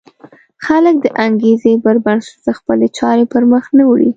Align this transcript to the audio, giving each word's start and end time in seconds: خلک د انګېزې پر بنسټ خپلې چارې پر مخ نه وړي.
خلک 0.65 0.95
د 1.01 1.07
انګېزې 1.25 1.73
پر 1.83 1.95
بنسټ 2.05 2.43
خپلې 2.59 2.87
چارې 2.97 3.25
پر 3.31 3.43
مخ 3.51 3.65
نه 3.77 3.83
وړي. 3.89 4.09